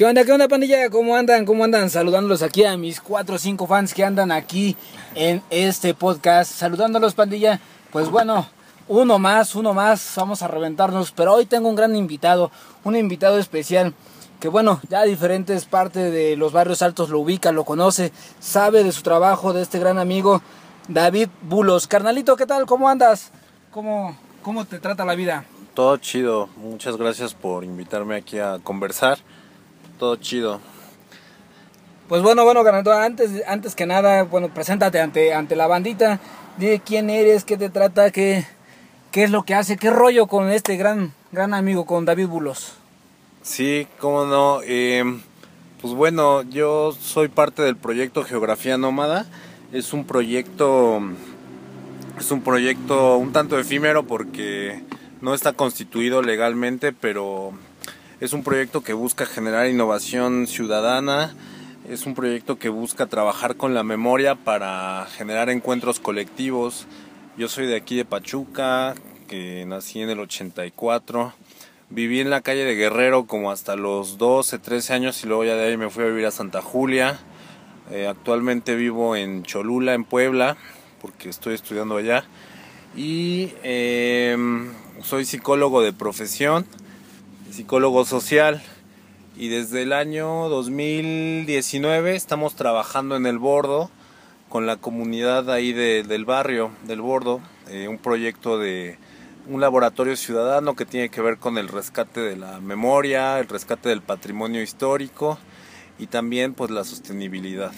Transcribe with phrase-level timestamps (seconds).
[0.00, 0.88] ¿Qué onda, qué onda, pandilla?
[0.88, 1.44] ¿Cómo andan?
[1.44, 1.90] ¿Cómo andan?
[1.90, 4.74] Saludándolos aquí a mis cuatro o cinco fans que andan aquí
[5.14, 6.50] en este podcast.
[6.50, 7.60] Saludándolos, pandilla.
[7.92, 8.46] Pues bueno,
[8.88, 10.14] uno más, uno más.
[10.16, 11.12] Vamos a reventarnos.
[11.12, 12.50] Pero hoy tengo un gran invitado,
[12.82, 13.92] un invitado especial.
[14.40, 18.92] Que bueno, ya diferentes partes de los barrios altos lo ubica, lo conoce, sabe de
[18.92, 20.40] su trabajo, de este gran amigo
[20.88, 21.86] David Bulos.
[21.86, 22.64] Carnalito, ¿qué tal?
[22.64, 23.32] ¿Cómo andas?
[23.70, 25.44] ¿Cómo, cómo te trata la vida?
[25.74, 26.48] Todo chido.
[26.56, 29.18] Muchas gracias por invitarme aquí a conversar.
[30.00, 30.62] Todo chido.
[32.08, 36.18] Pues bueno, bueno, Carnalito, antes, antes que nada, bueno, preséntate ante, ante la bandita.
[36.56, 38.46] Dile quién eres, qué te trata, qué,
[39.10, 42.72] qué es lo que hace, qué rollo con este gran, gran amigo, con David Bulos.
[43.42, 44.60] Sí, cómo no.
[44.64, 45.04] Eh,
[45.82, 49.26] pues bueno, yo soy parte del proyecto Geografía Nómada.
[49.70, 51.02] Es un proyecto,
[52.18, 54.82] es un proyecto un tanto efímero porque
[55.20, 57.52] no está constituido legalmente, pero
[58.20, 61.34] es un proyecto que busca generar innovación ciudadana.
[61.88, 66.86] Es un proyecto que busca trabajar con la memoria para generar encuentros colectivos.
[67.36, 68.94] Yo soy de aquí de Pachuca,
[69.26, 71.32] que nací en el 84
[71.92, 75.56] Viví en la calle de Guerrero como hasta los 12, 13 años y luego ya
[75.56, 77.18] de ahí me fui a vivir a Santa Julia.
[77.90, 80.56] Eh, actualmente vivo en Cholula, en Puebla,
[81.02, 82.22] porque estoy estudiando allá.
[82.96, 84.70] Y em,
[85.02, 86.64] soy psicólogo de profesión,
[87.50, 88.62] psicólogo social.
[89.36, 93.90] Y desde el año 2019 estamos trabajando en el Bordo
[94.48, 98.98] con la comunidad ahí del barrio, del Bordo, eh, un proyecto de
[99.48, 103.88] un laboratorio ciudadano que tiene que ver con el rescate de la memoria, el rescate
[103.88, 105.38] del patrimonio histórico
[105.98, 107.70] y también pues la sostenibilidad.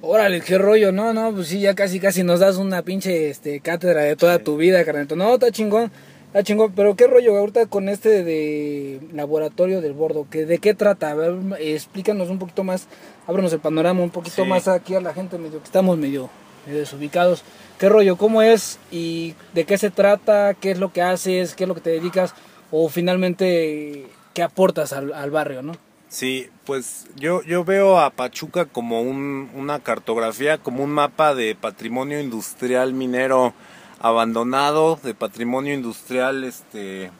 [0.00, 3.60] Órale, qué rollo, no, no, pues sí, ya casi casi nos das una pinche este,
[3.60, 5.06] cátedra de toda tu vida, carnal.
[5.16, 5.92] No, está chingón,
[6.32, 10.72] está chingón, pero qué rollo ahorita con este de laboratorio del bordo, que de qué
[10.72, 12.88] trata, a ver, explícanos un poquito más,
[13.26, 16.30] ábranos el panorama un poquito más aquí a la gente medio que estamos medio,
[16.66, 17.44] medio desubicados.
[17.78, 18.16] ¿Qué rollo?
[18.16, 18.78] ¿Cómo es?
[18.90, 20.54] ¿Y de qué se trata?
[20.54, 21.54] ¿Qué es lo que haces?
[21.54, 22.34] ¿Qué es lo que te dedicas?
[22.70, 25.72] O finalmente, ¿qué aportas al, barrio, no?
[26.08, 31.54] Sí, pues yo, yo veo a Pachuca como un, una cartografía, como un mapa de
[31.54, 33.52] patrimonio industrial minero
[34.02, 37.10] abandonado, de patrimonio industrial, este...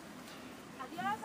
[0.79, 1.17] Adiós,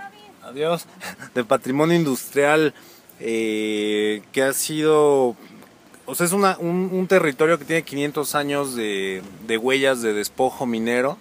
[0.44, 0.86] Adiós.
[1.36, 2.74] De patrimonio industrial
[3.20, 5.36] eh, que ha sido
[6.10, 9.22] o sea, es una, un, territorio que tiene 500 años de,
[9.62, 11.18] huellas de despojo minero.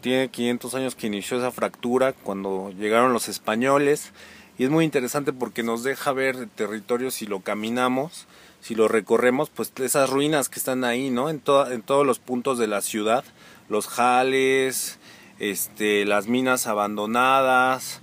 [0.00, 4.12] Tiene 500 años que inició esa fractura cuando llegaron los españoles.
[4.56, 8.26] Y es muy interesante porque nos deja ver el territorio si lo caminamos,
[8.62, 11.28] si lo recorremos, pues esas ruinas que están ahí, ¿no?
[11.28, 13.22] En, en todos los puntos de la ciudad.
[13.70, 14.98] Los jales,
[15.38, 18.02] este, las minas abandonadas,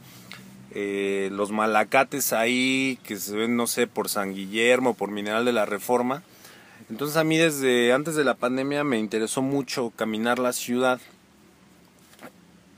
[0.72, 5.53] eh, los malacates ahí que se ven, no sé, por San Guillermo, por Mineral de
[5.53, 6.23] la Reforma.
[6.89, 11.01] Entonces a mí desde antes de la pandemia me interesó mucho caminar la ciudad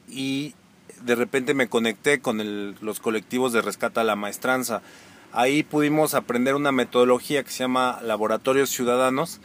[0.08, 0.56] y
[1.04, 4.82] de repente me conecté con los colectivos de rescate a la maestranza.
[5.32, 9.42] Ahí pudimos aprender una metodología que se llama Laboratorios Ciudadanos,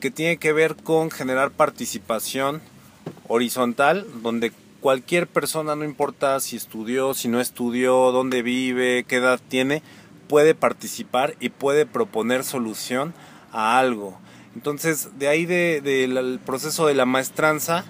[0.00, 2.60] que tiene que ver con generar participación
[3.28, 9.40] horizontal, donde cualquier persona, no importa si estudió, si no estudió, dónde vive, qué edad
[9.48, 9.82] tiene,
[10.28, 13.14] puede participar y puede proponer solución
[13.52, 14.18] a algo.
[14.54, 17.84] Entonces, de ahí del proceso de la maestranza,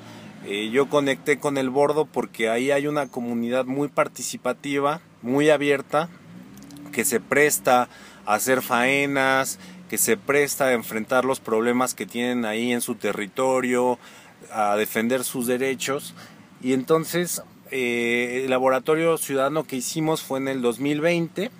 [0.47, 6.09] eh, yo conecté con el bordo porque ahí hay una comunidad muy participativa, muy abierta,
[6.92, 7.88] que se presta
[8.27, 12.94] a hacer faenas, que se presta a enfrentar los problemas que tienen ahí en su
[12.94, 13.98] territorio,
[14.53, 16.15] a defender sus derechos
[16.62, 21.50] y entonces eh, el laboratorio ciudadano que hicimos fue en el 2020,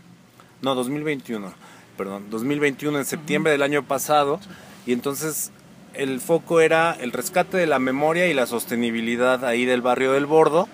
[0.62, 1.53] no, 2021,
[1.97, 4.41] perdón, 2021 en septiembre del año pasado.
[4.87, 5.53] Y entonces
[5.95, 10.27] el foco era el rescate de la memoria y la sostenibilidad ahí del barrio del
[10.27, 10.69] Bordo.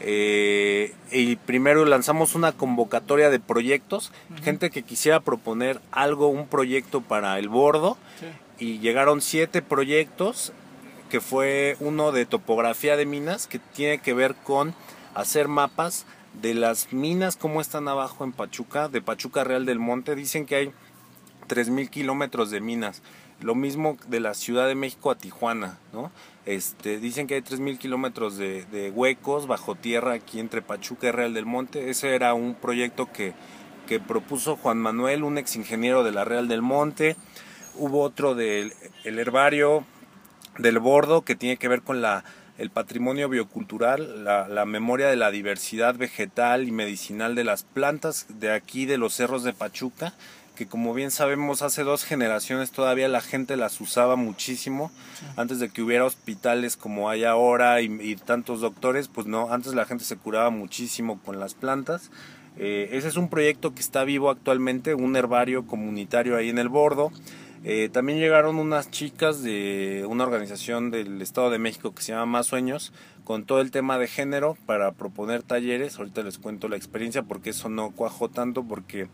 [0.00, 4.12] Eh, y primero lanzamos una convocatoria de proyectos,
[4.42, 7.98] gente que quisiera proponer algo, un proyecto para el Bordo.
[8.58, 10.52] Y llegaron siete proyectos
[11.06, 14.74] que fue uno de topografía de minas, que tiene que ver con
[15.14, 16.06] hacer mapas
[16.40, 20.14] de las minas, como están abajo en Pachuca, de Pachuca Real del Monte.
[20.14, 20.72] Dicen que hay
[21.48, 23.02] 3.000 kilómetros de minas.
[23.40, 26.10] Lo mismo de la Ciudad de México a Tijuana, ¿no?
[26.46, 31.34] Este, dicen que hay 3.000 kilómetros de, huecos bajo tierra aquí entre Pachuca y Real
[31.34, 31.90] del Monte.
[31.90, 33.34] Ese era un proyecto que,
[33.86, 37.16] que propuso Juan Manuel, un ex ingeniero de la Real del Monte.
[37.74, 38.72] Hubo otro del
[39.04, 39.84] el herbario
[40.58, 42.24] del bordo que tiene que ver con la,
[42.58, 48.26] el patrimonio biocultural, la, la, memoria de la diversidad vegetal y medicinal de las plantas
[48.28, 50.14] de aquí, de los cerros de Pachuca,
[50.56, 54.90] que como bien sabemos hace dos generaciones todavía la gente las usaba muchísimo,
[55.36, 59.84] antes de que hubiera hospitales como hay ahora y, tantos doctores, pues no, antes la
[59.84, 62.10] gente se curaba muchísimo con las plantas.
[62.58, 66.70] Eh, ese es un proyecto que está vivo actualmente, un herbario comunitario ahí en el
[66.70, 67.12] bordo.
[67.68, 72.24] Eh, también llegaron unas chicas de una organización del Estado de México que se llama
[72.24, 72.92] Más Sueños
[73.24, 75.98] con todo el tema de género para proponer talleres.
[75.98, 79.08] Ahorita les cuento la experiencia porque eso no cuajó tanto porque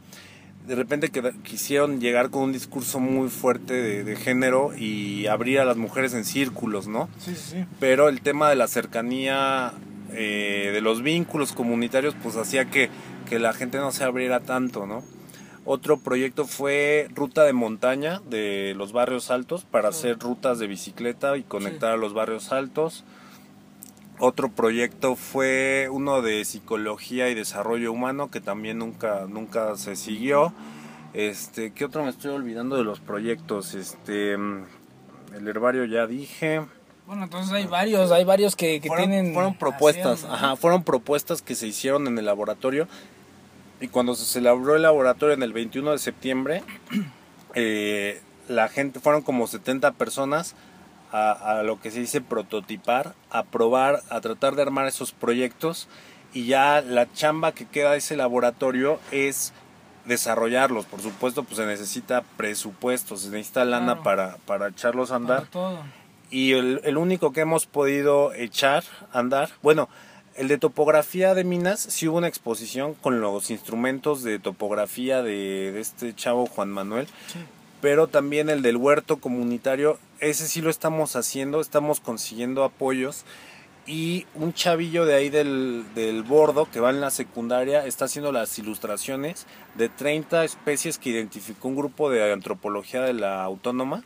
[0.67, 1.11] de repente
[1.43, 6.27] quisieron llegar con un discurso muy fuerte de, género y abrir a las mujeres en
[6.27, 7.09] círculos, ¿no?
[7.21, 7.65] Sí, sí.
[7.81, 9.73] Pero el tema de la cercanía,
[10.13, 12.91] eh, de los vínculos comunitarios, pues hacía que,
[13.31, 15.03] que la gente no se abriera tanto, ¿no?
[15.65, 21.37] Otro proyecto fue ruta de montaña de los barrios altos para hacer rutas de bicicleta
[21.37, 23.05] y conectar a los barrios altos.
[24.19, 30.53] Otro proyecto fue uno de psicología y desarrollo humano que también nunca nunca se siguió.
[31.15, 33.75] Este, ¿qué otro me estoy olvidando de los proyectos?
[33.75, 36.63] Este, el herbario ya dije.
[37.07, 41.67] Bueno, entonces hay varios, hay varios que, tienen fueron propuestas, ajá, fueron propuestas que se
[41.67, 42.89] hicieron en el laboratorio
[43.83, 46.63] y cuando se celebró el laboratorio en el 21 de septiembre,
[47.55, 50.55] eh, la gente, fueron como 70 personas
[51.11, 55.87] a, lo que se dice prototipar, a probar, a tratar de armar esos proyectos
[56.33, 59.53] y ya la chamba que queda de ese laboratorio es
[60.07, 60.87] desarrollarlos.
[60.87, 65.49] Por supuesto, pues se necesita presupuesto, se necesita lana para, para echarlos a andar.
[66.31, 69.91] Y el, el único que hemos podido echar a andar, bueno,
[70.37, 75.79] el de topografía de minas, sí hubo una exposición con los instrumentos de topografía de,
[75.81, 77.07] este chavo Juan Manuel,
[77.81, 83.25] pero también el del huerto comunitario, ese sí lo estamos haciendo, estamos consiguiendo apoyos
[83.87, 88.31] y un chavillo de ahí del, del bordo que va en la secundaria está haciendo
[88.31, 94.05] las ilustraciones de 30 especies que identificó un grupo de antropología de la autónoma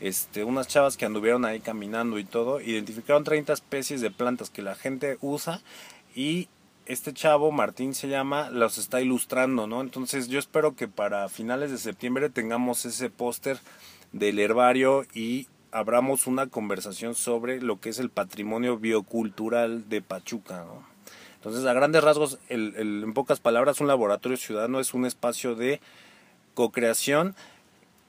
[0.00, 4.62] este, unas chavas que anduvieron ahí caminando y todo, identificaron 30 especies de plantas que
[4.62, 5.60] la gente usa
[6.14, 6.48] y
[6.86, 9.80] este chavo, Martín se llama, los está ilustrando, ¿no?
[9.80, 13.58] Entonces yo espero que para finales de septiembre tengamos ese póster
[14.12, 20.64] del herbario y abramos una conversación sobre lo que es el patrimonio biocultural de Pachuca,
[20.64, 20.96] ¿no?
[21.36, 25.80] Entonces, a grandes rasgos, el, en pocas palabras, un laboratorio ciudadano es un espacio de
[26.54, 27.36] co-creación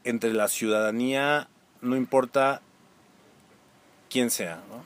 [0.03, 1.47] entre la ciudadanía
[1.81, 2.61] no importa
[4.09, 4.83] quién sea, ¿no?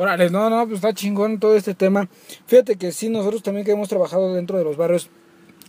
[0.00, 2.08] Órale, no, no, pues está chingón todo este tema.
[2.46, 5.10] Fíjate que sí, nosotros también que hemos trabajado dentro de los barrios,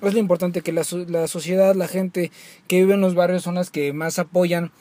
[0.03, 2.31] es lo importante que la, la sociedad, la gente
[2.67, 4.71] que vive en los barrios son las que más apoyan,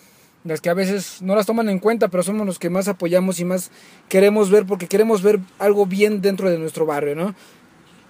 [0.45, 3.41] las que a veces no las toman en cuenta, pero somos los que más apoyamos
[3.41, 3.71] y más
[4.09, 7.35] queremos ver porque queremos ver algo bien dentro de nuestro barrio, ¿no?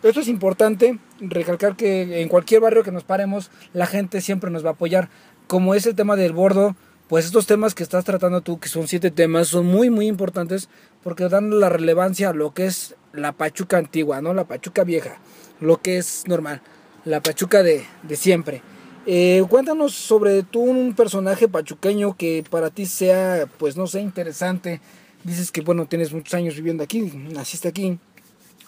[0.03, 4.65] Esto es importante, recalcar que en cualquier barrio que nos paremos, la gente siempre nos
[4.65, 5.09] va a apoyar.
[5.49, 6.77] Como es el tema del bordo,
[7.09, 10.69] pues estos temas que estás tratando tú, que son siete temas, son muy, muy importantes
[11.03, 14.35] porque dan la relevancia a lo que es la Pachuca antigua, ¿no?
[14.35, 15.19] La Pachuca vieja,
[15.61, 16.61] lo que es normal,
[17.05, 18.63] la Pachuca de, de siempre.
[19.07, 24.83] Eh, cuéntanos sobre tú un personaje pachuqueño que para ti sea, pues no sé, interesante.
[25.25, 27.99] Dices que, bueno, tienes muchos años viviendo aquí, naciste aquí.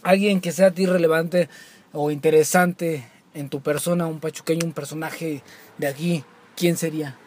[0.03, 1.51] Alguien que sea a ti relevante
[1.93, 3.05] o interesante
[3.35, 5.43] en tu persona, un pachuqueño, un personaje
[5.77, 6.25] de aquí,
[6.57, 7.19] ¿quién sería?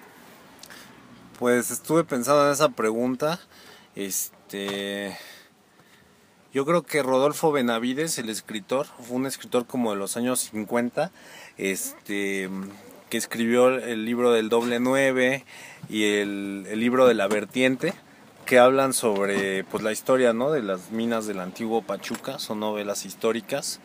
[1.39, 3.39] Pues estuve pensando en esa pregunta.
[3.95, 5.17] Este.
[6.53, 11.11] Yo creo que Rodolfo Benavides, el escritor, fue un escritor como de los años 50,
[11.57, 12.47] este,
[13.09, 15.45] que escribió el libro del doble nueve
[15.89, 17.95] y el, libro de la vertiente,
[18.45, 20.51] que hablan sobre pues, la historia ¿no?
[20.51, 23.79] de las minas del antiguo Pachuca, son novelas históricas.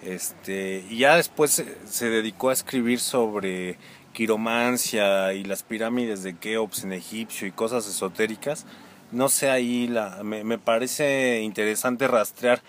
[0.00, 3.76] Este, y ya después se dedicó a escribir sobre
[4.14, 8.64] quiromancia y las pirámides de Keops en egipcio y cosas esotéricas,
[9.12, 12.62] no sé ahí, la, me, parece interesante rastrear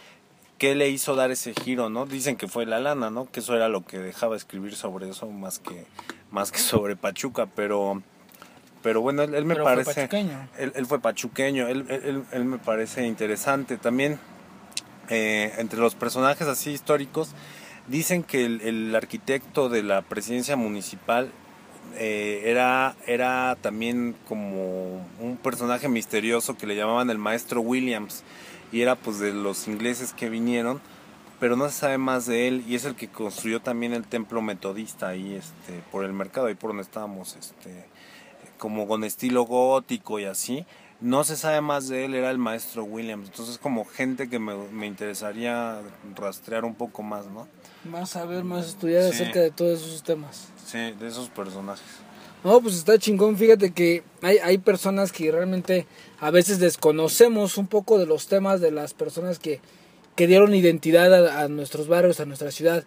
[0.57, 2.05] qué le hizo dar ese giro, ¿no?
[2.05, 3.31] Dicen que fue la lana, ¿no?
[3.31, 5.85] Que eso era lo que dejaba escribir sobre eso más que,
[6.31, 8.01] más que sobre Pachuca, pero
[8.81, 10.07] pero bueno, él, me parece...
[10.59, 13.77] él, fue pachuqueño, él, él, él, me parece interesante.
[13.77, 14.19] También
[15.09, 17.31] eh, entre los personajes así históricos,
[17.87, 21.31] Dicen que el, arquitecto de la presidencia municipal
[21.97, 28.23] eh, era, era también como un personaje misterioso que le llamaban el maestro Williams
[28.71, 30.81] y era pues de los ingleses que vinieron
[31.39, 34.41] pero no se sabe más de él y es el que construyó también el templo
[34.41, 37.85] metodista ahí este por el mercado ahí por donde estábamos este
[38.57, 40.65] como con estilo gótico y así
[41.05, 43.27] no se sabe más de él, era el maestro Williams.
[43.29, 45.79] Entonces, como gente que me, me interesaría
[46.15, 47.47] rastrear un poco más, ¿no?
[47.83, 49.09] Más saber, más estudiar Sí.
[49.21, 50.47] acerca de todos esos temas.
[50.65, 51.85] Sí, de esos personajes.
[52.43, 53.37] No, pues está chingón.
[53.37, 55.87] Fíjate que hay, hay personas que realmente
[56.19, 59.61] a veces desconocemos un poco de los temas de las personas que,
[60.15, 62.83] que dieron identidad a, a nuestros barrios, a nuestra ciudad.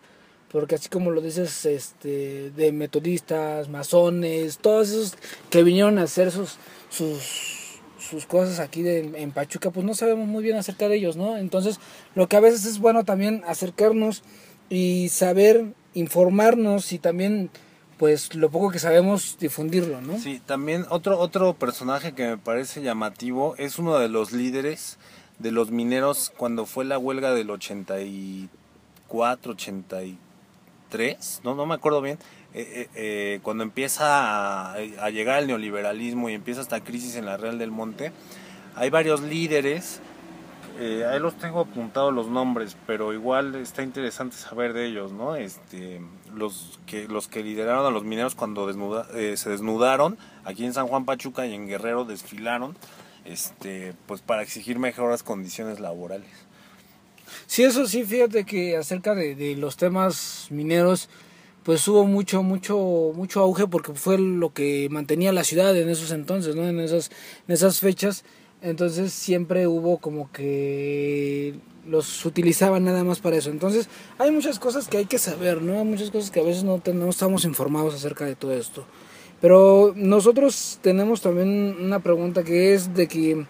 [0.51, 5.15] Porque así como lo dices, este, de metodistas, masones, todos esos
[5.51, 6.57] que vinieron a hacer sus,
[6.89, 7.68] sus,
[7.99, 11.37] sus cosas aquí de- en Pachuca, pues no sabemos muy bien acerca de ellos, ¿no?
[11.37, 11.81] Entonces,
[12.15, 14.23] lo que a veces es bueno también acercarnos
[14.71, 17.51] y saber informarnos y también
[17.99, 20.19] pues lo poco que sabemos difundirlo, ¿no?
[20.21, 24.99] Sí, también otro, otro personaje que me parece llamativo es uno de los líderes
[25.41, 32.19] de los mineros cuando fue la huelga del 84, 83, no, no me acuerdo bien,
[32.55, 37.37] eh, eh, eh, cuando empieza a, llegar el neoliberalismo y empieza esta crisis en la
[37.37, 38.13] Real del Monte,
[38.75, 40.01] hay varios líderes,
[40.79, 45.37] eh, ahí los tengo apuntados los nombres, pero igual está interesante saber de ellos, ¿no?
[45.37, 46.01] Este,
[46.35, 50.73] los que los que lideraron a los mineros cuando desnuda- eh, se desnudaron aquí en
[50.73, 52.77] San Juan Pachuca y en Guerrero desfilaron,
[53.25, 56.31] este, pues para exigir mejores condiciones laborales.
[57.47, 61.09] Sí, eso sí, fíjate que acerca de, de los temas mineros,
[61.69, 66.13] pues hubo mucho, mucho, mucho auge porque fue lo que mantenía la ciudad en esos
[66.13, 66.67] entonces, ¿no?
[66.67, 67.11] En esas,
[67.47, 68.25] en esas fechas.
[68.63, 71.57] Entonces siempre hubo como que
[71.87, 73.51] los utilizaban nada más para eso.
[73.51, 75.79] Entonces hay muchas cosas que hay que saber, ¿no?
[75.79, 78.87] Hay muchas cosas que a veces no, no estamos informados acerca de todo esto.
[79.43, 83.45] Pero nosotros tenemos también una pregunta que es de que...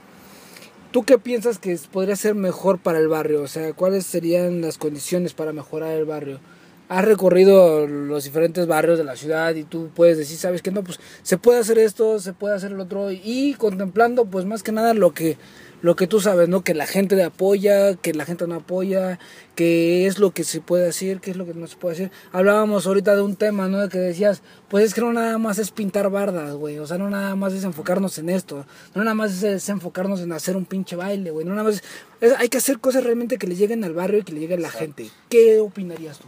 [0.90, 3.42] ¿Tú qué piensas que podría ser mejor para el barrio?
[3.42, 6.40] O sea, ¿cuáles serían las condiciones para mejorar el barrio?
[6.88, 10.82] Has recorrido los diferentes barrios de la ciudad y tú puedes decir, sabes que no,
[10.82, 14.72] pues se puede hacer esto, se puede hacer el otro y contemplando pues más que
[14.72, 15.36] nada lo que
[15.80, 16.62] lo que tú sabes, ¿no?
[16.64, 19.20] Que la gente apoya, que la gente no apoya,
[19.54, 22.10] que es lo que se puede hacer, qué es lo que no se puede hacer.
[22.32, 23.78] Hablábamos ahorita de un tema, ¿no?
[23.78, 26.78] De que decías, pues es que no nada más es pintar bardas, güey.
[26.80, 28.66] O sea, no nada más es enfocarnos en esto.
[28.96, 31.46] No nada más es enfocarnos en hacer un pinche baile, güey.
[31.46, 31.82] No nada más es,
[32.22, 34.58] es- hay que hacer cosas realmente que le lleguen al barrio y que le lleguen
[34.58, 35.08] a la gente.
[35.28, 36.26] ¿Qué opinarías tú?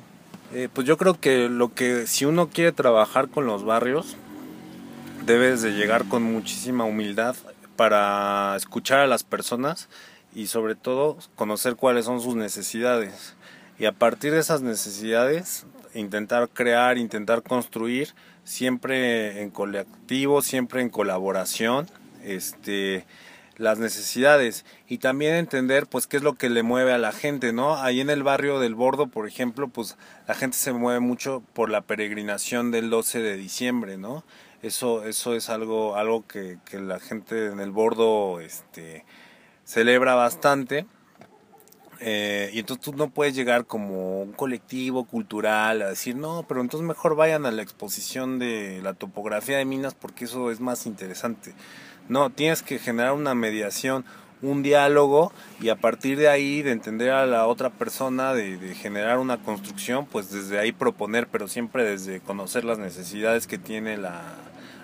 [0.52, 4.16] Eh, pues yo creo que lo que si uno quiere trabajar con los barrios,
[5.25, 7.37] debes de llegar con muchísima humildad
[7.76, 9.88] para escuchar a las personas
[10.35, 13.37] y sobre todo conocer cuáles son sus necesidades.
[13.78, 20.90] Y a partir de esas necesidades, intentar crear, intentar construir, siempre en colectivo, siempre en
[20.90, 21.87] colaboración,
[22.25, 23.07] este
[23.61, 27.52] las necesidades y también entender pues qué es lo que le mueve a la gente,
[27.52, 27.76] ¿no?
[27.76, 31.69] Ahí en el barrio del Bordo, por ejemplo, pues la gente se mueve mucho por
[31.69, 34.25] la peregrinación del 12 de diciembre, ¿no?
[34.62, 39.05] Eso eso es algo algo que, que la gente en el Bordo este
[39.64, 40.87] celebra bastante.
[42.02, 46.62] Eh, y entonces tú no puedes llegar como un colectivo cultural a decir, no, pero
[46.62, 50.87] entonces mejor vayan a la exposición de la topografía de minas porque eso es más
[50.87, 51.52] interesante.
[52.11, 54.05] No, tienes que generar una mediación,
[54.43, 58.75] un diálogo y a partir de ahí de entender a la otra persona, de, de
[58.75, 63.97] generar una construcción, pues desde ahí proponer, pero siempre desde conocer las necesidades que tiene
[63.97, 64.23] la,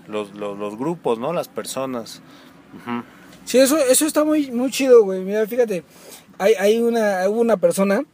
[0.07, 1.33] los, los, grupos, ¿no?
[1.33, 2.23] Las personas.
[2.75, 3.03] Ujú.
[3.45, 5.23] Sí, eso, eso está muy, muy chido, güey.
[5.23, 5.83] Mira, fíjate,
[6.39, 8.05] hay, hay una, hubo una persona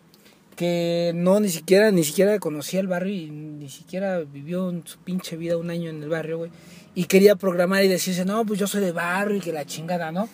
[0.57, 4.99] que no ni siquiera, ni siquiera conocía el barrio y ni siquiera vivió en su
[4.99, 6.50] pinche vida un año en el barrio, güey.
[6.94, 10.12] Y quería programar y decirse, no, pues yo soy de barrio y que la chingada,
[10.12, 10.28] ¿no?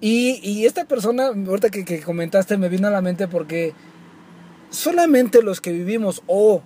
[0.00, 3.72] Y, y esta persona, ahorita que, que comentaste, me vino a la mente porque
[4.70, 6.62] solamente los que vivimos o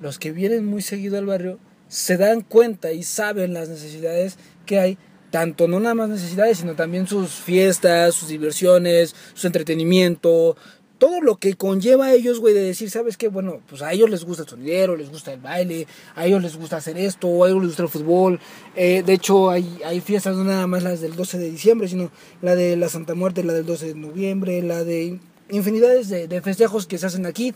[0.00, 1.58] los que vienen muy seguido al barrio
[1.88, 4.98] se dan cuenta y saben las necesidades que hay,
[5.30, 10.56] tanto no nada más necesidades, sino también sus fiestas, sus diversiones, su entretenimiento,
[10.98, 13.28] todo lo que conlleva a ellos, güey, de decir, ¿sabes qué?
[13.28, 16.56] Bueno, pues a ellos les gusta el sonidero, les gusta el baile, a ellos les
[16.56, 18.40] gusta hacer esto, a ellos les gusta el fútbol.
[18.74, 22.10] Eh, de hecho, hay, fiestas no nada más las del 12 de diciembre, sino
[22.42, 25.18] la de la Santa Muerte, la del 12 de noviembre, la de
[25.50, 27.54] infinidades de, festejos que se hacen aquí,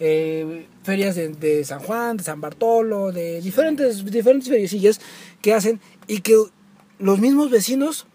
[0.00, 5.00] eh, ferias de, de San Juan, de San Bartolo, de diferentes, diferentes feriecillas
[5.42, 6.36] que hacen y que
[6.98, 8.06] los mismos vecinos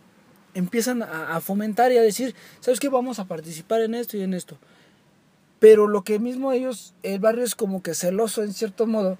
[0.60, 2.90] empiezan a, fomentar y a decir, ¿sabes qué?
[2.90, 4.58] Vamos a participar en esto y en esto.
[5.60, 9.18] Pero lo que mismo ellos, el barrio es como que celoso en cierto modo,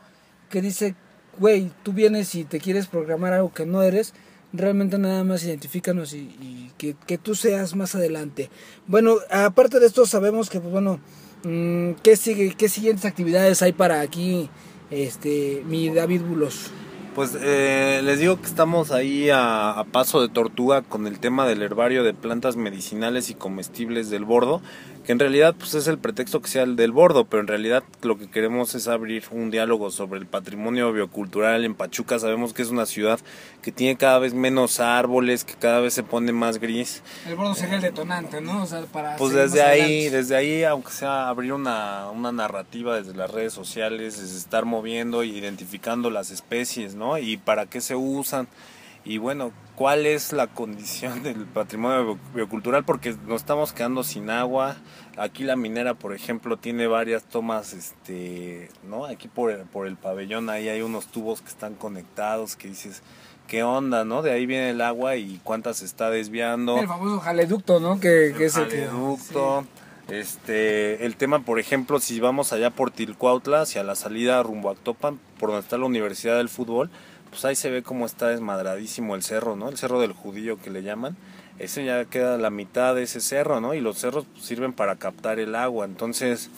[0.50, 0.96] que dice,
[1.38, 4.14] güey, tú vienes y te quieres programar algo que no eres,
[4.54, 8.50] realmente nada más identifícanos y, y que, que tú seas más adelante.
[8.88, 11.00] Bueno, aparte de esto sabemos que, pues bueno,
[11.44, 14.50] mm, ¿qué, sigue, ¿qué siguientes actividades hay para aquí,
[14.92, 16.72] este, mi David Bulos?
[17.16, 21.48] Pues eh, les digo que estamos ahí a, a, paso de tortuga con el tema
[21.48, 24.62] del herbario de plantas medicinales y comestibles del bordo,
[25.06, 27.84] que en realidad pues es el pretexto que sea el del bordo, pero en realidad
[28.02, 32.20] lo que queremos es abrir un diálogo sobre el patrimonio biocultural en Pachuca.
[32.20, 33.20] Sabemos que es una ciudad
[33.62, 37.02] que tiene cada vez menos árboles, que cada vez se pone más gris.
[37.28, 38.64] El bordo sería el detonante, ¿no?
[38.64, 43.16] O sea, para pues desde ahí, desde ahí, aunque sea abrir una, una narrativa desde
[43.16, 47.18] las redes sociales, es estar moviendo e identificando las especies, ¿no?
[47.18, 48.48] Y para qué se usan.
[49.06, 52.84] Y bueno, ¿cuál es la condición del patrimonio biocultural?
[52.84, 54.78] Porque nos estamos quedando sin agua.
[55.18, 59.06] Aquí la minera, por ejemplo, tiene varias tomas, este, ¿no?
[59.06, 63.02] Aquí por el, por el pabellón ahí hay unos tubos que están conectados que dices,
[63.48, 64.22] ¿qué onda, no?
[64.22, 66.78] De ahí viene el agua y cuántas se está desviando.
[66.78, 68.00] El famoso jaleducto, ¿no?
[68.00, 69.62] Que, el que es jaleducto.
[69.62, 69.80] Que, sí.
[70.10, 74.72] Este, el tema, por ejemplo, si vamos allá por Tilcuautla, hacia la salida rumbo a
[74.72, 76.90] Actopan, por donde está la Universidad del Fútbol,
[77.30, 79.70] pues ahí se ve cómo está desmadradísimo el cerro, ¿no?
[79.70, 81.16] El cerro del judío que le llaman.
[81.60, 83.74] Ese ya queda la mitad de ese cerro, ¿no?
[83.74, 86.50] Y los cerros pues, sirven para captar el agua, entonces...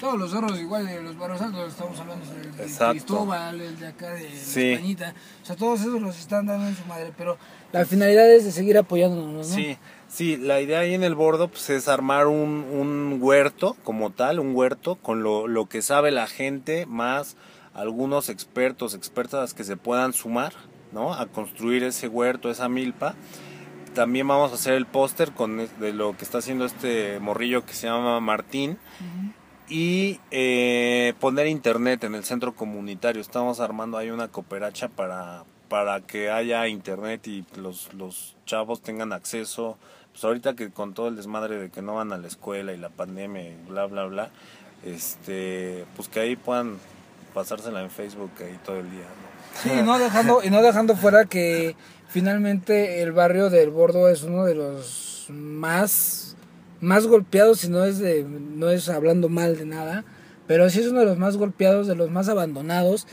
[0.00, 3.86] Todos los cerros igual de los barros altos, estamos hablando de, de Cristóbal, el de
[3.86, 4.72] acá de sí.
[4.72, 5.14] Españita.
[5.42, 7.38] O sea, todos esos los están dando en su madre, pero
[7.72, 9.54] la finalidad es de seguir apoyándonos, ¿no?
[9.54, 9.78] Sí,
[10.08, 14.38] sí, la idea ahí en el bordo pues, es armar un, un huerto como tal,
[14.38, 17.36] un huerto con lo, lo que sabe la gente más
[17.76, 20.54] algunos expertos, expertas que se puedan sumar,
[20.92, 21.12] ¿no?
[21.12, 23.14] A construir ese huerto, esa milpa.
[23.94, 27.74] También vamos a hacer el póster con de lo que está haciendo este morrillo que
[27.74, 28.72] se llama Martín.
[28.72, 29.32] Uh -huh.
[29.68, 33.20] Y eh, poner internet en el centro comunitario.
[33.20, 39.12] Estamos armando ahí una cooperacha para, para que haya internet y los, los chavos tengan
[39.12, 39.76] acceso.
[40.12, 42.78] Pues ahorita que con todo el desmadre de que no van a la escuela y
[42.78, 44.30] la pandemia y bla, bla, bla,
[44.84, 46.78] este, pues que ahí puedan
[47.36, 49.02] pasársela en Facebook ahí todo el día.
[49.02, 49.62] ¿no?
[49.62, 51.76] Sí, y no dejando, y no dejando fuera que
[52.08, 56.34] finalmente el barrio del Bordo es uno de los más,
[56.80, 60.04] más golpeados, si no es, de, no es hablando mal de nada,
[60.46, 63.06] pero sí es uno de los más golpeados, de los más abandonados,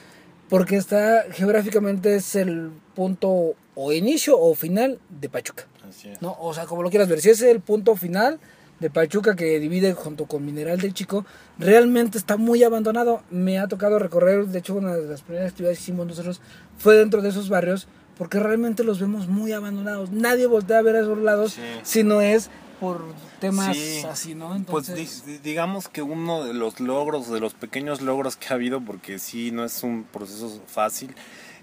[0.48, 5.66] porque está geográficamente es el punto o inicio o final de Pachuca.
[5.86, 6.22] Así es.
[6.22, 6.38] ¿no?
[6.40, 8.40] O sea, como lo quieras ver, si es el punto final
[8.84, 11.26] de Pachuca que divide junto con Mineral del Chico,
[11.58, 13.24] realmente está muy abandonado.
[13.32, 16.42] Me ha tocado recorrer, de hecho una de las primeras actividades que hicimos nosotros
[16.78, 20.12] fue dentro de esos barrios, porque realmente los vemos muy abandonados.
[20.12, 21.62] Nadie voltea a ver a esos lados Sí.
[21.84, 22.50] si no es
[22.82, 23.02] por
[23.40, 24.50] temas Sí, así, ¿no?
[24.68, 28.56] Pues Entonces, di- digamos que uno de los logros, de los pequeños logros que ha
[28.56, 31.16] habido, porque sí no es un proceso fácil,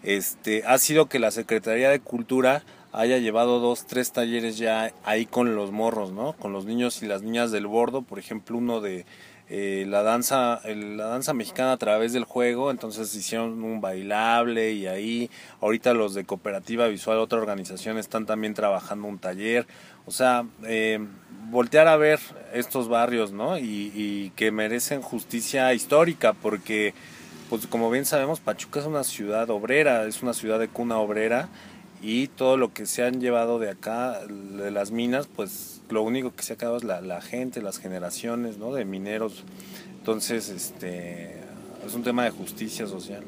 [0.03, 5.27] este, ha sido que la Secretaría de Cultura haya llevado dos, tres talleres ya ahí
[5.27, 6.33] con los morros, ¿no?
[6.35, 9.05] Con los niños y las niñas del bordo, por ejemplo, uno de
[9.53, 14.71] eh, la danza, el- la danza mexicana a través del juego, entonces hicieron un bailable
[14.75, 15.29] y ahí,
[15.61, 19.67] ahorita los de Cooperativa Visual, otra organización, están también trabajando un taller,
[20.07, 21.01] o sea, eh,
[21.51, 22.21] voltear a ver
[22.55, 23.59] estos barrios, ¿no?
[23.59, 26.95] Y, y que merecen justicia histórica, porque,
[27.49, 31.49] pues como bien sabemos, Pachuca es una ciudad obrera, es una ciudad de cuna obrera,
[32.03, 36.35] y todo lo que se han llevado de acá, de las minas, pues lo único
[36.35, 38.73] que se ha quedado es la, la gente, las generaciones, ¿no?
[38.73, 39.45] De mineros.
[39.99, 41.35] Entonces, este,
[41.87, 43.23] es un tema de justicia social.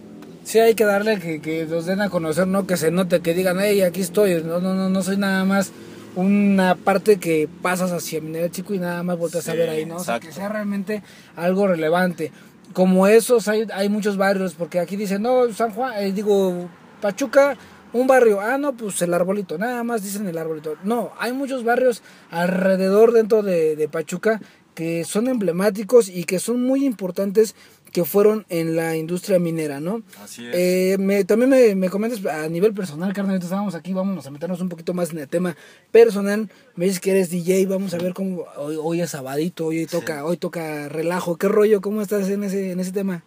[0.45, 2.67] sí hay que darle que, que los den a conocer, ¿no?
[2.67, 5.71] Que se note, que digan, hey, aquí estoy, no, no, no, no soy nada más
[6.15, 9.87] una parte que pasas hacia Mineral Chico y nada más volteas a Sí, ver ahí,
[9.87, 9.97] ¿no?
[9.97, 11.03] O sea, que sea realmente
[11.37, 12.33] algo relevante.
[12.75, 16.69] Como esos hay, hay muchos barrios, porque aquí dicen, no, San Juan, eh, digo,
[17.01, 17.57] Pachuca,
[17.92, 20.76] un barrio, ah, no, pues el arbolito, nada más dicen el arbolito.
[20.85, 24.40] No, hay muchos barrios alrededor dentro de, de Pachuca
[24.74, 27.55] que son emblemáticos y que son muy importantes
[27.92, 30.02] que fueron en la industria minera, ¿no?
[30.22, 30.55] Así es.
[30.55, 34.31] Eh, me, también me, me comentas a nivel personal, carnal, ahorita estábamos aquí, vámonos a
[34.31, 35.55] meternos un poquito más en el tema
[35.90, 36.50] personal.
[36.74, 40.24] Me dices que eres DJ, vamos a ver cómo hoy, hoy es sabadito, hoy toca,
[40.24, 41.37] hoy toca relajo.
[41.37, 41.83] ¿Qué rollo?
[41.83, 43.24] ¿Cómo estás en ese, en ese tema?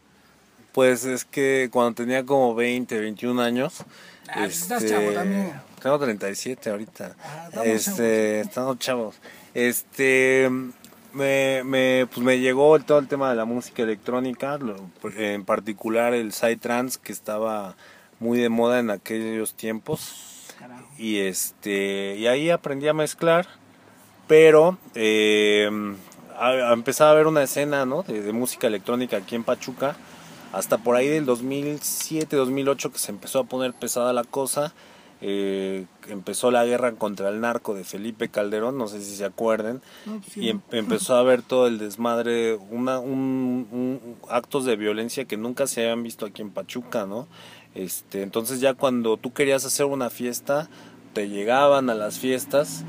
[0.71, 3.85] Pues es que cuando tenía como 20, 21 años.
[4.27, 5.53] Ah, pues estás chavo también.
[5.81, 7.15] Tengo 37 ahorita.
[7.23, 9.15] Ah, estamos este, estamos chavos.
[9.53, 10.49] Este.
[11.13, 14.59] Me, me, pues me llegó todo el tema de la música electrónica,
[15.17, 17.77] en particular el psytrance que estaba
[18.19, 20.83] muy de moda en aquellos tiempos Carajo.
[20.97, 23.47] y este y ahí aprendí a mezclar
[24.27, 25.69] pero eh,
[26.37, 28.03] a, a empezar a ver una escena ¿no?
[28.03, 29.95] de, de música electrónica aquí en Pachuca
[30.55, 34.73] hasta por ahí del 2007 2008 que se empezó a poner pesada la cosa.
[35.21, 39.81] Eh, empezó la guerra contra el narco de Felipe Calderón, no sé si se acuerden,
[40.19, 45.23] pues y em- empezó a haber todo el desmadre, una, un, un- actos de violencia
[45.25, 47.27] que nunca se habían visto aquí en Pachuca, ¿no?
[47.75, 50.67] Este, entonces ya cuando tú querías hacer una fiesta,
[51.13, 52.83] te llegaban a las fiestas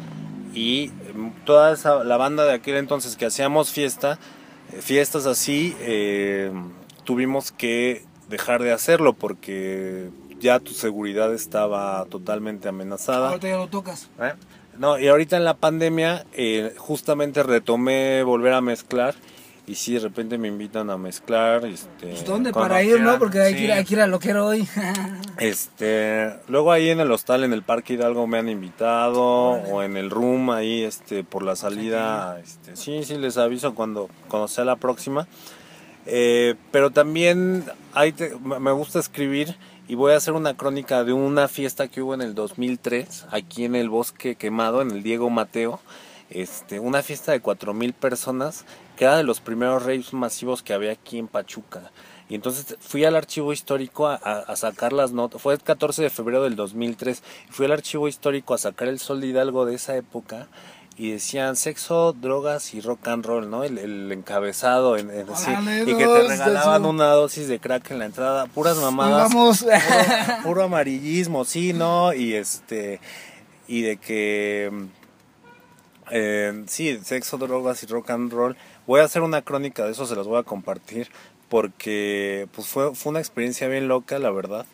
[0.53, 4.19] y em, toda esa, la banda de aquel entonces que hacíamos fiesta,
[4.73, 6.51] eh, fiestas así, eh,
[7.07, 13.29] tuvimos que dejar de hacerlo porque ya tu seguridad estaba totalmente amenazada.
[13.29, 14.11] Ahorita ya lo tocas.
[14.21, 14.35] ¿Eh?
[14.79, 19.15] No, y ahorita en la pandemia eh, justamente retomé volver a mezclar
[19.69, 21.65] y sí, de repente me invitan a mezclar.
[21.65, 22.53] Este, Pues, ¿Dónde?
[22.53, 23.19] Para ir, ¿no?
[23.19, 23.73] Porque hay, que ir, sí.
[23.73, 24.69] hay que ir a lo que era hoy.
[25.39, 29.99] Este, luego ahí en el hostal, en el Parque Hidalgo me han invitado o en
[29.99, 34.65] el room ahí, este, por la salida, este, sí, sí les aviso cuando, cuando sea
[34.65, 35.29] la próxima.
[36.07, 37.65] Eh, pero también
[38.61, 39.57] me gusta escribir
[39.89, 43.65] y voy a hacer una crónica de una fiesta que hubo en el 2003 aquí
[43.65, 45.81] en el Bosque Quemado, en el Diego Mateo.
[46.29, 48.65] Este, una fiesta de 4000 personas
[48.97, 51.93] que era de los primeros raves masivos que había aquí en Pachuca.
[52.29, 55.41] Y entonces fui al archivo histórico a, a- a sacar las notas.
[55.41, 57.23] Fue el 14 de febrero del 2003.
[57.51, 60.49] Fui al archivo histórico a sacar el sol de Hidalgo de esa época.
[60.99, 63.65] Y decían sexo, drogas y rock and roll, ¿no?
[63.65, 64.97] El, el encabezado.
[64.97, 68.47] En, en- Órale, y que te regalaban una dosis de crack en la entrada.
[68.47, 69.29] Puras mamadas.
[69.35, 69.63] vamos.
[69.63, 69.75] Puro,
[70.43, 72.15] puro amarillismo, sí, ¿no?
[72.15, 73.01] Y este.
[73.69, 74.71] Y de que.
[76.11, 78.57] eh, sí, sexo, drogas y rock and roll.
[78.87, 81.11] Voy a hacer una crónica de eso, se las voy a compartir.
[81.49, 84.67] Porque pues fue, fue una experiencia bien loca, la verdad.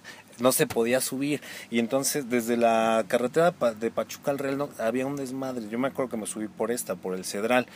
[0.43, 1.41] No se podía subir.
[1.71, 5.69] Y entonces, desde la carretera de Pachuca al Real no, había un desmadre.
[5.71, 7.67] Yo me acuerdo que me subí por esta, por el Cedral.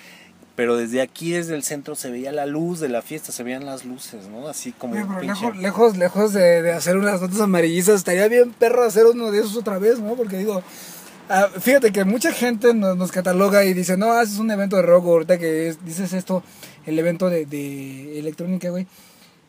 [0.57, 3.67] Pero desde aquí, desde el centro, se veía la luz de la fiesta, se veían
[3.67, 4.49] las luces, ¿no?
[4.49, 7.97] Así como Oye, un pero pinche- lejos, lejos, lejos de, de hacer unas notas amarillizas,
[7.97, 10.15] estaría bien perro hacer uno de esos otra vez, ¿no?
[10.15, 10.63] Porque digo,
[11.29, 14.83] ah, fíjate que mucha gente nos, nos cataloga y dice, no, haces un evento de
[14.83, 16.43] rock, ahorita que es- dices esto,
[16.87, 18.87] el evento de, de electrónica, güey.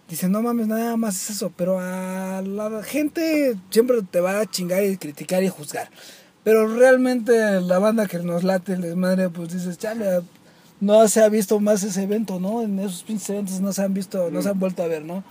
[0.10, 4.46] Dice, no mames, nada más es eso, pero a la gente siempre te va a
[4.46, 5.90] chingar y criticar y juzgar.
[6.46, 10.22] Pero realmente la banda que nos late el desmadre, pues dices, chale,
[10.80, 12.62] no se ha visto más ese evento, ¿no?
[12.62, 15.26] En esos pinches eventos no se han visto, no se han vuelto a ver, ¿no?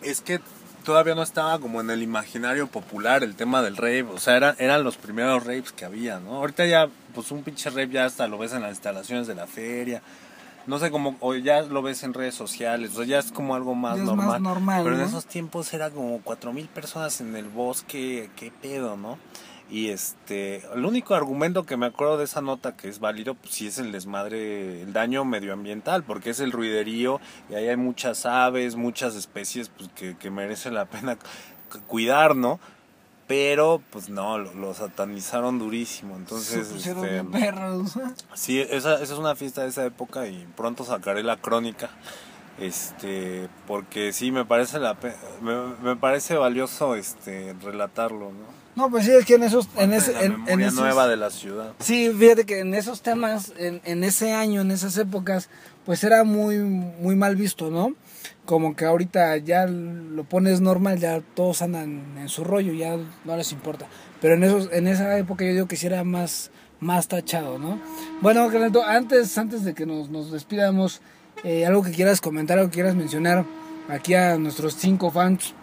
[0.00, 0.40] Es que
[0.84, 4.54] todavía no estaba como en el imaginario popular el tema del rave, o sea, eran,
[4.58, 6.36] eran los primeros raves que había, ¿no?
[6.36, 9.48] Ahorita ya, pues un pinche rave ya hasta lo ves en las instalaciones de la
[9.48, 10.02] feria,
[10.66, 13.74] no sé cómo, o ya lo ves en redes sociales, o ya es como algo
[13.74, 14.42] más es más normal.
[14.42, 18.96] normal, Pero en esos tiempos era como cuatro mil personas en el bosque, qué pedo,
[18.96, 19.18] ¿no?
[19.70, 23.54] Y este, el único argumento que me acuerdo de esa nota que es válido, pues
[23.54, 28.26] sí es el desmadre, el daño medioambiental, porque es el ruiderío y ahí hay muchas
[28.26, 32.60] aves, muchas especies pues, que, que merece la pena cu- cuidar, ¿no?
[33.26, 36.16] Pero, pues no, lo, lo satanizaron durísimo.
[36.16, 37.92] Entonces, Se pusieron este, bien perros.
[38.34, 41.90] Sí, esa, esa es una fiesta de esa época y pronto sacaré la crónica.
[42.60, 44.96] Este, porque sí me parece la
[45.42, 48.54] me, me parece valioso este relatarlo, ¿no?
[48.76, 49.68] No, pues sí, es que en esos...
[49.76, 51.72] En ese, de la en, en memoria esos- nueva de la ciudad.
[51.78, 55.48] Sí, fíjate que en esos temas, en, en ese año, en esas épocas,
[55.86, 57.94] pues era muy, muy mal visto, ¿no?
[58.44, 63.36] Como que ahorita ya lo pones normal, ya todos andan en su rollo, ya no
[63.36, 63.86] les importa.
[64.20, 67.80] Pero en esos, en esa época yo digo que sí era más, más tachado, ¿no?
[68.20, 68.48] Bueno,
[68.86, 71.00] antes, antes de que nos, nos despidamos,
[71.42, 73.44] eh, algo que quieras comentar, algo que quieras mencionar
[73.88, 75.54] aquí a nuestros cinco fans,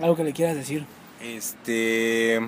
[0.00, 0.84] algo que le quieras decir.
[1.20, 2.40] Este.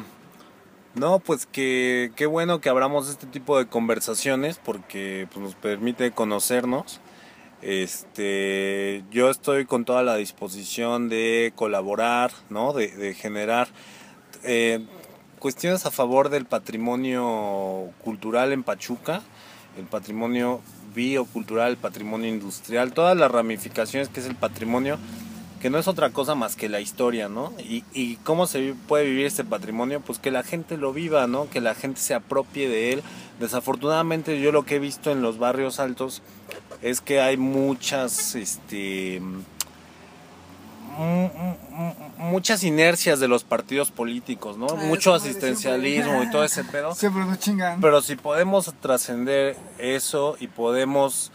[0.94, 6.10] No, pues que qué bueno que abramos este tipo de conversaciones porque pues, nos permite
[6.10, 7.00] conocernos.
[7.62, 12.72] Este, yo estoy con toda la disposición de colaborar, ¿no?
[12.72, 13.68] De, de generar
[14.42, 14.84] eh,
[15.38, 19.22] cuestiones a favor del patrimonio cultural en Pachuca,
[19.78, 20.60] el patrimonio
[20.94, 24.98] biocultural, el patrimonio industrial, todas las ramificaciones que es el patrimonio
[25.62, 27.52] que no es otra cosa más que la historia, ¿no?
[27.60, 31.48] Y, y cómo se puede vivir este patrimonio, pues que la gente lo viva, ¿no?
[31.48, 33.02] Que la gente se apropie de él.
[33.38, 36.20] Desafortunadamente yo lo que he visto en los barrios altos
[36.82, 39.22] es que hay muchas, este,
[42.18, 44.66] muchas inercias de los partidos políticos, ¿no?
[44.68, 46.92] Ah, Mucho asistencialismo y todo ese pedo.
[46.96, 47.80] Siempre nos chingan.
[47.80, 51.30] Pero si podemos trascender eso y podemos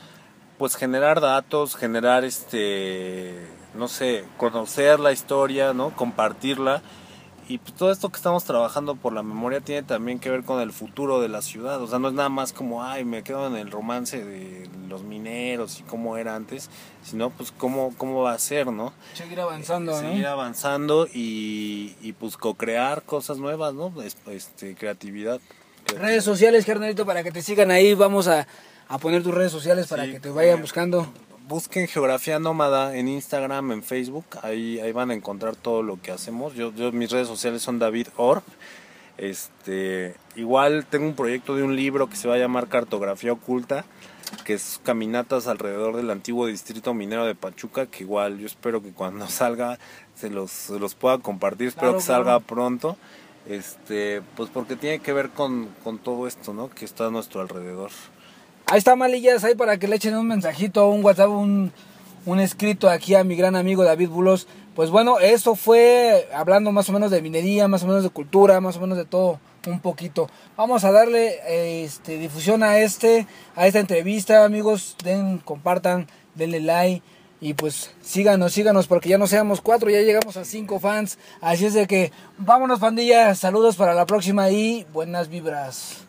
[0.57, 5.91] pues generar datos, generar este, no sé, conocer la historia, ¿no?
[5.95, 6.81] Compartirla
[7.49, 10.59] y pues todo esto que estamos trabajando por la memoria tiene también que ver con
[10.59, 11.81] el futuro de la ciudad.
[11.81, 15.03] O sea, no es nada más como, ay, me quedo en el romance de los
[15.03, 16.69] mineros y cómo era antes,
[17.03, 18.91] sino pues cómo, cómo va a ser, ¿no?
[19.13, 20.09] Seguir avanzando, ¿no?
[20.09, 23.93] Seguir avanzando y, y pues co-crear cosas nuevas, ¿no?
[24.29, 25.39] Este, creatividad.
[25.97, 27.93] Redes sociales, carnalito, para que te sigan ahí.
[27.93, 28.45] Vamos a,
[28.89, 31.07] a poner tus redes sociales para que te vayan buscando
[31.47, 36.11] busquen Geografía Nómada en Instagram, en Facebook, ahí, ahí van a encontrar todo lo que
[36.11, 36.53] hacemos.
[36.53, 38.43] Yo, yo mis redes sociales son David Orb.
[39.17, 43.85] Este, igual tengo un proyecto de un libro que se va a llamar Cartografía Oculta,
[44.43, 48.91] que es caminatas alrededor del antiguo distrito minero de Pachuca, que igual yo espero que
[48.91, 49.79] cuando salga
[50.15, 52.97] se los, los pueda compartir, espero que salga pronto.
[53.47, 56.69] Este, pues porque tiene que ver con, con todo esto, ¿no?
[56.69, 57.91] Que está a nuestro alrededor.
[58.69, 61.71] Ahí está Malillas, ahí para que le echen un mensajito, un WhatsApp, un,
[62.25, 64.45] un escrito aquí a mi gran amigo David Bulos.
[64.75, 68.59] Pues bueno, eso fue hablando más o menos de minería, más o menos de cultura,
[68.59, 70.29] más o menos de todo un poquito.
[70.57, 71.39] Vamos a darle
[71.81, 73.25] este, difusión a este,
[73.55, 74.97] a esta entrevista, amigos.
[75.01, 77.01] Den, compartan, denle like
[77.39, 81.17] y pues síganos, síganos porque ya no seamos cuatro, ya llegamos a cinco fans.
[81.39, 86.06] Así es de que vámonos pandilla, saludos para la próxima y buenas vibras.